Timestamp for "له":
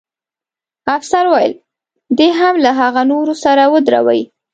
2.65-2.71